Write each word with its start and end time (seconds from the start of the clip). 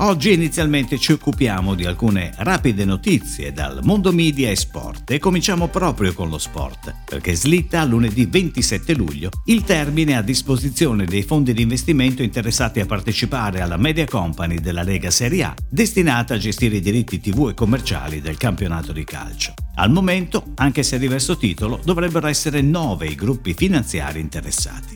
Oggi 0.00 0.32
inizialmente 0.32 0.96
ci 0.96 1.10
occupiamo 1.10 1.74
di 1.74 1.84
alcune 1.84 2.30
rapide 2.36 2.84
notizie 2.84 3.52
dal 3.52 3.80
mondo 3.82 4.12
media 4.12 4.48
e 4.48 4.54
sport 4.54 5.10
e 5.10 5.18
cominciamo 5.18 5.66
proprio 5.66 6.12
con 6.12 6.28
lo 6.28 6.38
sport, 6.38 6.94
perché 7.04 7.34
slitta 7.34 7.84
lunedì 7.84 8.24
27 8.26 8.94
luglio 8.94 9.30
il 9.46 9.64
termine 9.64 10.16
a 10.16 10.22
disposizione 10.22 11.04
dei 11.04 11.24
fondi 11.24 11.52
di 11.52 11.62
investimento 11.62 12.22
interessati 12.22 12.78
a 12.78 12.86
partecipare 12.86 13.60
alla 13.60 13.76
Media 13.76 14.06
Company 14.06 14.60
della 14.60 14.84
Lega 14.84 15.10
Serie 15.10 15.42
A, 15.42 15.54
destinata 15.68 16.34
a 16.34 16.38
gestire 16.38 16.76
i 16.76 16.80
diritti 16.80 17.18
TV 17.18 17.48
e 17.48 17.54
commerciali 17.54 18.20
del 18.20 18.36
campionato 18.36 18.92
di 18.92 19.02
calcio. 19.02 19.52
Al 19.80 19.92
momento, 19.92 20.42
anche 20.56 20.82
se 20.82 20.96
a 20.96 20.98
diverso 20.98 21.36
titolo, 21.36 21.80
dovrebbero 21.84 22.26
essere 22.26 22.60
nove 22.62 23.06
i 23.06 23.14
gruppi 23.14 23.54
finanziari 23.54 24.18
interessati. 24.18 24.94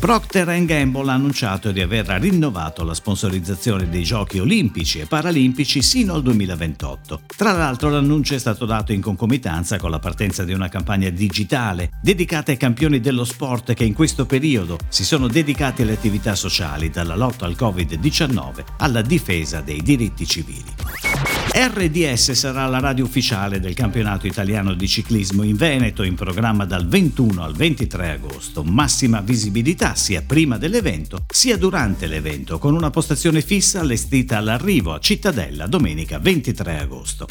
Procter 0.00 0.64
Gamble 0.64 1.10
ha 1.10 1.12
annunciato 1.12 1.70
di 1.70 1.82
aver 1.82 2.06
rinnovato 2.06 2.82
la 2.82 2.94
sponsorizzazione 2.94 3.90
dei 3.90 4.02
giochi 4.02 4.38
olimpici 4.38 5.00
e 5.00 5.04
paralimpici 5.04 5.82
sino 5.82 6.14
al 6.14 6.22
2028. 6.22 7.20
Tra 7.36 7.52
l'altro 7.52 7.90
l'annuncio 7.90 8.34
è 8.34 8.38
stato 8.38 8.64
dato 8.64 8.92
in 8.92 9.02
concomitanza 9.02 9.76
con 9.76 9.90
la 9.90 9.98
partenza 9.98 10.44
di 10.44 10.54
una 10.54 10.70
campagna 10.70 11.10
digitale 11.10 11.90
dedicata 12.00 12.52
ai 12.52 12.56
campioni 12.56 13.00
dello 13.00 13.24
sport 13.24 13.74
che 13.74 13.84
in 13.84 13.92
questo 13.92 14.24
periodo 14.24 14.78
si 14.88 15.04
sono 15.04 15.28
dedicati 15.28 15.82
alle 15.82 15.92
attività 15.92 16.34
sociali, 16.34 16.88
dalla 16.88 17.16
lotta 17.16 17.44
al 17.44 17.56
Covid-19 17.58 18.64
alla 18.78 19.02
difesa 19.02 19.60
dei 19.60 19.82
diritti 19.82 20.26
civili. 20.26 21.39
RDS 21.52 22.30
sarà 22.32 22.66
la 22.66 22.78
radio 22.78 23.04
ufficiale 23.04 23.58
del 23.58 23.74
campionato 23.74 24.28
italiano 24.28 24.72
di 24.72 24.86
ciclismo 24.86 25.42
in 25.42 25.56
Veneto 25.56 26.04
in 26.04 26.14
programma 26.14 26.64
dal 26.64 26.86
21 26.86 27.42
al 27.42 27.54
23 27.54 28.10
agosto. 28.10 28.62
Massima 28.62 29.20
visibilità 29.20 29.96
sia 29.96 30.22
prima 30.22 30.58
dell'evento 30.58 31.24
sia 31.26 31.56
durante 31.56 32.06
l'evento 32.06 32.58
con 32.58 32.74
una 32.74 32.90
postazione 32.90 33.40
fissa 33.42 33.80
allestita 33.80 34.38
all'arrivo 34.38 34.94
a 34.94 35.00
Cittadella 35.00 35.66
domenica 35.66 36.20
23 36.20 36.78
agosto. 36.78 37.26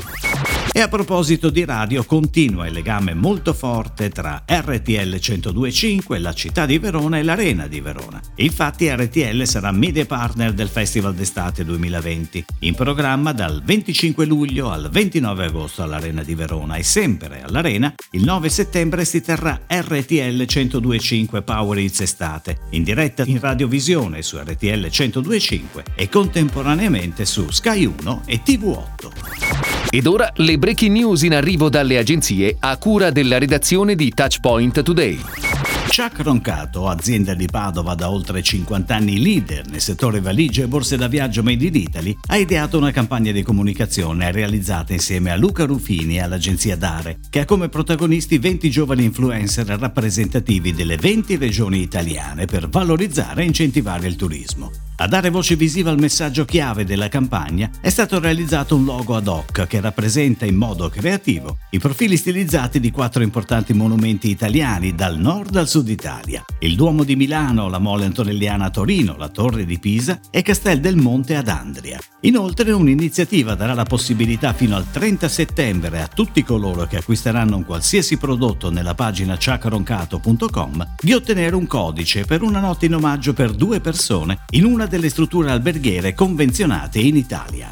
E 0.71 0.81
a 0.81 0.87
proposito 0.87 1.49
di 1.49 1.65
radio, 1.65 2.03
continua 2.03 2.67
il 2.67 2.73
legame 2.73 3.13
molto 3.13 3.53
forte 3.53 4.09
tra 4.09 4.43
RTL 4.45 5.15
102.5, 5.15 6.21
la 6.21 6.33
città 6.33 6.65
di 6.65 6.77
Verona 6.77 7.17
e 7.17 7.23
l'Arena 7.23 7.67
di 7.67 7.81
Verona. 7.81 8.21
Infatti 8.35 8.87
RTL 8.87 9.43
sarà 9.45 9.71
media 9.71 10.05
partner 10.05 10.53
del 10.53 10.67
Festival 10.67 11.15
d'estate 11.15 11.65
2020, 11.65 12.45
in 12.59 12.75
programma 12.75 13.33
dal 13.33 13.63
25 13.63 14.08
luglio 14.17 14.69
al 14.69 14.89
29 14.91 15.45
agosto 15.45 15.83
all'Arena 15.83 16.23
di 16.23 16.35
Verona 16.35 16.75
e 16.75 16.83
sempre 16.83 17.41
all'Arena 17.43 17.93
il 18.11 18.23
9 18.23 18.49
settembre 18.49 19.05
si 19.05 19.21
terrà 19.21 19.61
RTL 19.67 20.41
102.5 20.41 21.43
Power 21.43 21.77
Hits 21.77 22.01
Estate, 22.01 22.57
in 22.71 22.83
diretta 22.83 23.23
in 23.25 23.39
radiovisione 23.39 24.21
su 24.21 24.37
RTL 24.37 24.85
102.5 24.85 25.83
e 25.95 26.09
contemporaneamente 26.09 27.25
su 27.25 27.49
Sky 27.49 27.85
1 27.85 28.23
e 28.25 28.41
TV8. 28.45 29.89
Ed 29.91 30.05
ora 30.05 30.31
le 30.35 30.57
breaking 30.57 30.95
news 30.95 31.23
in 31.23 31.33
arrivo 31.33 31.69
dalle 31.69 31.97
agenzie 31.97 32.55
a 32.59 32.77
cura 32.77 33.09
della 33.09 33.37
redazione 33.37 33.95
di 33.95 34.11
Touchpoint 34.11 34.83
Today. 34.83 35.58
Chuck 35.89 36.19
Roncato, 36.21 36.87
azienda 36.87 37.33
di 37.33 37.47
Padova 37.47 37.95
da 37.95 38.11
oltre 38.11 38.43
50 38.43 38.95
anni 38.95 39.19
leader 39.19 39.67
nel 39.67 39.81
settore 39.81 40.21
valigie 40.21 40.63
e 40.63 40.67
borse 40.67 40.95
da 40.95 41.07
viaggio 41.07 41.41
made 41.41 41.65
in 41.65 41.75
Italy, 41.75 42.15
ha 42.27 42.37
ideato 42.37 42.77
una 42.77 42.91
campagna 42.91 43.31
di 43.31 43.41
comunicazione 43.41 44.31
realizzata 44.31 44.93
insieme 44.93 45.31
a 45.31 45.35
Luca 45.35 45.65
Rufini 45.65 46.17
e 46.17 46.21
all'agenzia 46.21 46.77
Dare, 46.77 47.19
che 47.29 47.41
ha 47.41 47.45
come 47.45 47.69
protagonisti 47.69 48.37
20 48.37 48.69
giovani 48.69 49.03
influencer 49.03 49.65
rappresentativi 49.65 50.73
delle 50.73 50.95
20 50.95 51.35
regioni 51.37 51.81
italiane 51.81 52.45
per 52.45 52.69
valorizzare 52.69 53.41
e 53.41 53.45
incentivare 53.45 54.07
il 54.07 54.15
turismo. 54.15 54.88
A 55.01 55.07
dare 55.07 55.29
voce 55.29 55.55
visiva 55.55 55.91
al 55.91 55.97
messaggio 55.97 56.43
chiave 56.43 56.83
della 56.83 57.07
campagna 57.07 57.69
è 57.79 57.87
stato 57.87 58.19
realizzato 58.19 58.75
un 58.75 58.83
logo 58.83 59.15
ad 59.15 59.29
hoc 59.29 59.65
che 59.65 59.79
rappresenta 59.79 60.45
in 60.45 60.55
modo 60.55 60.89
creativo 60.89 61.59
i 61.69 61.79
profili 61.79 62.17
stilizzati 62.17 62.81
di 62.81 62.91
quattro 62.91 63.23
importanti 63.23 63.71
monumenti 63.71 64.29
italiani 64.29 64.93
dal 64.95 65.17
nord 65.17 65.55
al 65.55 65.69
sud 65.69 65.87
Italia, 65.87 66.43
il 66.59 66.75
Duomo 66.75 67.05
di 67.05 67.15
Milano, 67.15 67.69
la 67.69 67.79
Mole 67.79 68.03
Antonelliana 68.03 68.65
a 68.65 68.69
Torino, 68.71 69.15
la 69.15 69.29
Torre 69.29 69.63
di 69.63 69.79
Pisa 69.79 70.19
e 70.29 70.41
Castel 70.41 70.81
del 70.81 70.97
Monte 70.97 71.37
ad 71.37 71.47
Andria. 71.47 71.97
Inoltre 72.23 72.73
un'iniziativa 72.73 73.55
darà 73.55 73.73
la 73.73 73.85
possibilità 73.85 74.51
fino 74.51 74.75
al 74.75 74.91
30 74.91 75.29
settembre 75.29 76.01
a 76.01 76.07
tutti 76.07 76.43
coloro 76.43 76.85
che 76.87 76.97
acquisteranno 76.97 77.55
un 77.55 77.63
qualsiasi 77.63 78.17
prodotto 78.17 78.69
nella 78.69 78.95
pagina 78.95 79.37
ciacaroncato.com 79.37 80.95
di 80.99 81.13
ottenere 81.13 81.55
un 81.55 81.67
codice 81.67 82.25
per 82.25 82.41
una 82.41 82.59
notte 82.59 82.87
in 82.87 82.95
omaggio 82.95 83.31
per 83.31 83.51
due 83.51 83.79
persone 83.79 84.39
in 84.49 84.65
una 84.65 84.87
delle 84.89 85.07
strutture 85.07 85.51
alberghiere 85.51 86.13
convenzionate 86.13 86.99
in 86.99 87.15
Italia. 87.15 87.71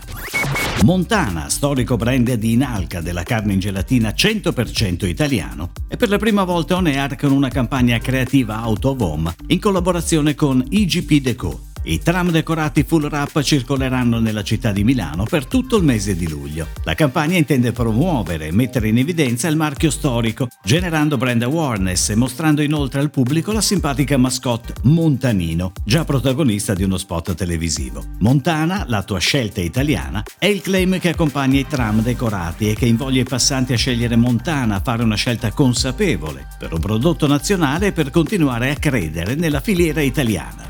Montana, 0.83 1.49
storico 1.49 1.97
brand 1.97 2.31
di 2.35 2.53
Inalca 2.53 3.01
della 3.01 3.23
carne 3.23 3.53
in 3.53 3.59
gelatina 3.59 4.13
100% 4.15 5.05
italiano, 5.05 5.71
è 5.87 5.97
per 5.97 6.07
la 6.07 6.17
prima 6.17 6.43
volta 6.43 6.75
on 6.75 6.85
air 6.85 7.17
con 7.17 7.31
una 7.31 7.49
campagna 7.49 7.97
creativa 7.97 8.65
out 8.65 8.85
of 8.85 9.01
home 9.01 9.35
in 9.47 9.59
collaborazione 9.59 10.35
con 10.35 10.63
IGP 10.69 11.21
Deco. 11.21 11.66
I 11.89 11.99
tram 11.99 12.31
decorati 12.31 12.83
full 12.83 13.05
wrap 13.05 13.41
circoleranno 13.41 14.19
nella 14.19 14.43
città 14.43 14.73
di 14.73 14.83
Milano 14.83 15.23
per 15.23 15.45
tutto 15.45 15.77
il 15.77 15.85
mese 15.85 16.17
di 16.17 16.27
luglio. 16.27 16.67
La 16.83 16.95
campagna 16.95 17.37
intende 17.37 17.71
promuovere 17.71 18.47
e 18.47 18.51
mettere 18.51 18.89
in 18.89 18.97
evidenza 18.97 19.47
il 19.47 19.55
marchio 19.55 19.89
storico, 19.89 20.49
generando 20.65 21.15
brand 21.15 21.43
awareness 21.43 22.09
e 22.09 22.15
mostrando 22.15 22.61
inoltre 22.61 22.99
al 22.99 23.09
pubblico 23.09 23.53
la 23.53 23.61
simpatica 23.61 24.17
mascotte 24.17 24.73
Montanino, 24.83 25.71
già 25.85 26.03
protagonista 26.03 26.73
di 26.73 26.83
uno 26.83 26.97
spot 26.97 27.35
televisivo. 27.35 28.03
Montana, 28.19 28.83
la 28.85 29.03
tua 29.03 29.19
scelta 29.19 29.61
italiana, 29.61 30.23
è 30.37 30.47
il 30.47 30.59
claim 30.59 30.99
che 30.99 31.11
accompagna 31.11 31.57
i 31.57 31.67
tram 31.67 32.01
decorati 32.01 32.69
e 32.69 32.73
che 32.73 32.85
invoglia 32.85 33.21
i 33.21 33.23
passanti 33.23 33.71
a 33.71 33.77
scegliere 33.77 34.17
Montana, 34.17 34.75
a 34.75 34.81
fare 34.83 35.03
una 35.03 35.15
scelta 35.15 35.53
consapevole 35.53 36.47
per 36.59 36.73
un 36.73 36.81
prodotto 36.81 37.27
nazionale 37.27 37.87
e 37.87 37.91
per 37.93 38.09
continuare 38.09 38.71
a 38.71 38.75
credere 38.75 39.35
nella 39.35 39.61
filiera 39.61 40.01
italiana. 40.01 40.66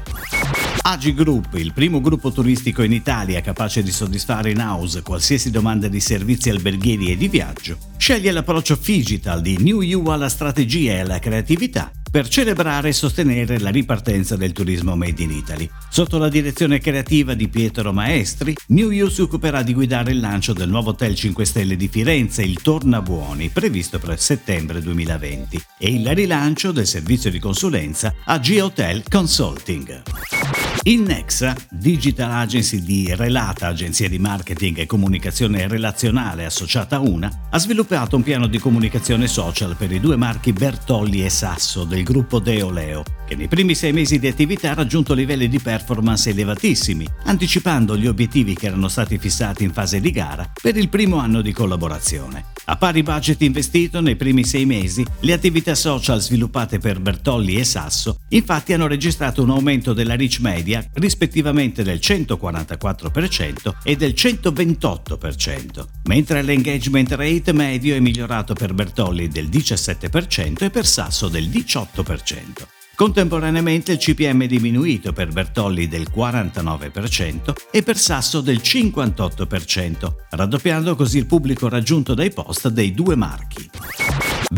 Agi 0.90 1.14
Group, 1.14 1.56
il 1.56 1.74
primo 1.74 2.00
gruppo 2.00 2.32
turistico 2.32 2.82
in 2.82 2.94
Italia 2.94 3.42
capace 3.42 3.84
di 3.84 3.92
soddisfare 3.92 4.52
in 4.52 4.60
house 4.60 5.02
qualsiasi 5.02 5.52
domanda 5.52 5.90
di 5.90 6.00
servizi 6.00 6.50
alberghieri 6.50 7.12
e 7.12 7.18
di 7.18 7.28
viaggio, 7.28 7.78
sceglie 7.98 8.32
l'approccio 8.32 8.80
digital 8.82 9.42
di 9.42 9.58
New 9.58 9.82
You 9.82 10.06
alla 10.08 10.30
strategia 10.30 10.94
e 10.94 11.00
alla 11.02 11.20
creatività 11.20 11.92
per 12.10 12.30
celebrare 12.30 12.88
e 12.88 12.94
sostenere 12.94 13.60
la 13.60 13.70
ripartenza 13.70 14.38
del 14.38 14.54
turismo 14.54 14.96
made 14.96 15.22
in 15.22 15.32
Italy. 15.32 15.70
Sotto 15.90 16.18
la 16.18 16.30
direzione 16.30 16.80
creativa 16.80 17.34
di 17.34 17.50
Pietro 17.50 17.92
Maestri, 17.92 18.56
New 18.68 18.90
You 18.90 19.10
si 19.10 19.20
occuperà 19.20 19.64
di 19.64 19.74
guidare 19.74 20.12
il 20.12 20.22
lancio 20.22 20.54
del 20.54 20.70
nuovo 20.70 20.92
Hotel 20.92 21.16
5 21.16 21.44
Stelle 21.44 21.76
di 21.76 21.90
Firenze, 21.90 22.44
il 22.44 22.62
Tornabuoni, 22.62 23.50
previsto 23.50 24.00
per 24.00 24.18
settembre 24.22 24.82
2020, 24.82 25.62
e 25.80 25.90
il 25.90 26.16
rilancio 26.16 26.72
del 26.72 26.88
servizio 26.88 27.30
di 27.30 27.40
consulenza 27.40 28.14
a 28.24 28.40
G-Hotel 28.40 29.04
Consulting. 29.10 30.67
Il 30.88 31.02
Nexa, 31.02 31.54
digital 31.70 32.32
agency 32.32 32.82
di 32.82 33.14
Relata, 33.14 33.68
agenzia 33.68 34.08
di 34.08 34.20
marketing 34.20 34.78
e 34.78 34.86
comunicazione 34.86 35.68
relazionale 35.68 36.46
associata 36.46 36.96
a 36.96 37.00
una, 37.02 37.48
ha 37.50 37.60
sviluppato 37.60 38.16
un 38.16 38.24
piano 38.24 38.48
di 38.48 38.58
comunicazione 38.58 39.28
social 39.28 39.76
per 39.76 39.92
i 39.92 40.00
due 40.00 40.16
marchi 40.16 40.54
Bertolli 40.54 41.26
e 41.26 41.30
Sasso 41.30 41.84
del 41.84 42.04
gruppo 42.04 42.40
Deoleo, 42.40 43.04
che 43.28 43.36
nei 43.36 43.50
primi 43.50 43.76
sei 43.76 43.92
mesi 43.92 44.18
di 44.18 44.28
attività 44.28 44.72
ha 44.72 44.76
raggiunto 44.76 45.14
livelli 45.14 45.50
di 45.50 45.60
performance 45.60 46.30
elevatissimi, 46.30 47.06
anticipando 47.26 47.98
gli 47.98 48.08
obiettivi 48.08 48.56
che 48.56 48.68
erano 48.68 48.88
stati 48.88 49.18
fissati 49.18 49.66
in 49.66 49.74
fase 49.74 50.00
di 50.00 50.12
gara 50.12 50.50
per 50.62 50.78
il 50.78 50.88
primo 50.88 51.18
anno 51.18 51.42
di 51.42 51.52
collaborazione. 51.52 52.46
A 52.70 52.78
pari 52.78 53.04
budget 53.04 53.42
investito 53.42 54.00
nei 54.00 54.16
primi 54.16 54.46
sei 54.46 54.66
mesi, 54.66 55.06
le 55.22 55.34
attività 55.34 55.76
social 55.76 56.22
sviluppate 56.22 56.80
per 56.80 57.02
Bertolli 57.02 57.56
e 57.56 57.66
Sasso 57.66 58.20
infatti 58.30 58.74
hanno 58.74 58.88
registrato 58.88 59.42
un 59.42 59.52
aumento 59.52 59.94
della 59.94 60.16
reach 60.16 60.40
media 60.40 60.77
rispettivamente 60.94 61.84
del 61.84 62.00
144% 62.02 63.76
e 63.84 63.96
del 63.96 64.12
128%, 64.12 65.86
mentre 66.06 66.42
l'engagement 66.42 67.12
rate 67.12 67.54
medio 67.54 67.96
è 67.96 68.00
migliorato 68.00 68.54
per 68.54 68.74
Bertolli 68.74 69.28
del 69.28 69.48
17% 69.48 70.64
e 70.64 70.70
per 70.70 70.86
Sasso 70.86 71.28
del 71.28 71.48
18%. 71.48 72.76
Contemporaneamente 72.98 73.92
il 73.92 74.00
CPM 74.00 74.42
è 74.42 74.48
diminuito 74.48 75.14
per 75.14 75.28
Bertolli 75.28 75.88
del 75.88 76.08
49% 76.12 77.54
e 77.70 77.84
per 77.84 77.96
Sasso 77.96 78.42
del 78.42 78.58
58%, 78.58 80.14
raddoppiando 80.32 80.96
così 80.96 81.20
il 81.20 81.28
pubblico 81.28 81.70
raggiunto 81.70 82.16
dai 82.16 82.32
post 82.32 82.70
dei 82.70 82.94
due 82.94 83.16
marchi. 83.16 83.70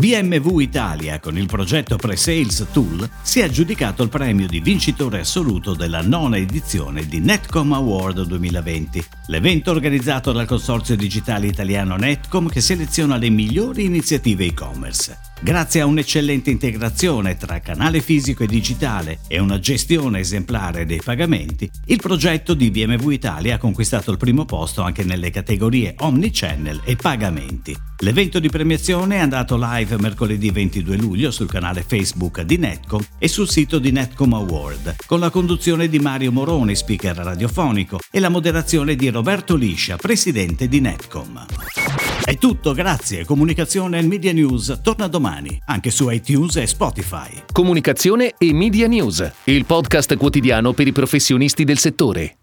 BMW 0.00 0.60
Italia, 0.60 1.20
con 1.20 1.36
il 1.36 1.44
progetto 1.44 1.96
Pre-Sales 1.96 2.68
Tool, 2.72 3.06
si 3.20 3.40
è 3.40 3.42
aggiudicato 3.42 4.02
il 4.02 4.08
premio 4.08 4.46
di 4.46 4.60
vincitore 4.60 5.20
assoluto 5.20 5.74
della 5.74 6.00
nona 6.00 6.38
edizione 6.38 7.06
di 7.06 7.20
Netcom 7.20 7.74
Award 7.74 8.22
2020, 8.22 9.04
l'evento 9.26 9.70
organizzato 9.70 10.32
dal 10.32 10.46
consorzio 10.46 10.96
digitale 10.96 11.48
italiano 11.48 11.96
Netcom 11.96 12.48
che 12.48 12.62
seleziona 12.62 13.18
le 13.18 13.28
migliori 13.28 13.84
iniziative 13.84 14.46
e-commerce. 14.46 15.18
Grazie 15.42 15.82
a 15.82 15.86
un'eccellente 15.86 16.50
integrazione 16.50 17.36
tra 17.36 17.60
canale 17.60 18.00
fisico 18.00 18.44
e 18.44 18.46
digitale 18.46 19.20
e 19.26 19.38
una 19.38 19.58
gestione 19.58 20.20
esemplare 20.20 20.86
dei 20.86 21.00
pagamenti, 21.02 21.70
il 21.86 22.00
progetto 22.00 22.54
di 22.54 22.70
BMW 22.70 23.10
Italia 23.10 23.54
ha 23.54 23.58
conquistato 23.58 24.10
il 24.10 24.18
primo 24.18 24.46
posto 24.46 24.80
anche 24.80 25.04
nelle 25.04 25.30
categorie 25.30 25.94
Omnichannel 25.98 26.80
e 26.84 26.96
pagamenti. 26.96 27.76
L'evento 28.02 28.38
di 28.38 28.48
premiazione 28.48 29.16
è 29.16 29.18
andato 29.18 29.58
live 29.58 29.89
mercoledì 29.98 30.50
22 30.50 30.96
luglio 30.96 31.30
sul 31.30 31.48
canale 31.48 31.84
Facebook 31.86 32.42
di 32.42 32.56
Netcom 32.56 33.02
e 33.18 33.28
sul 33.28 33.48
sito 33.48 33.78
di 33.78 33.90
Netcom 33.90 34.34
Award, 34.34 34.96
con 35.06 35.20
la 35.20 35.30
conduzione 35.30 35.88
di 35.88 35.98
Mario 35.98 36.32
Moroni, 36.32 36.74
speaker 36.74 37.16
radiofonico, 37.16 37.98
e 38.10 38.20
la 38.20 38.28
moderazione 38.28 38.96
di 38.96 39.08
Roberto 39.08 39.56
Liscia, 39.56 39.96
presidente 39.96 40.68
di 40.68 40.80
Netcom. 40.80 41.46
È 42.24 42.36
tutto, 42.36 42.74
grazie. 42.74 43.24
Comunicazione 43.24 43.98
e 43.98 44.02
Media 44.02 44.32
News 44.32 44.80
torna 44.82 45.08
domani, 45.08 45.60
anche 45.66 45.90
su 45.90 46.08
iTunes 46.10 46.56
e 46.56 46.66
Spotify. 46.66 47.42
Comunicazione 47.52 48.34
e 48.38 48.52
Media 48.52 48.86
News, 48.86 49.32
il 49.44 49.64
podcast 49.64 50.16
quotidiano 50.16 50.72
per 50.72 50.86
i 50.86 50.92
professionisti 50.92 51.64
del 51.64 51.78
settore. 51.78 52.39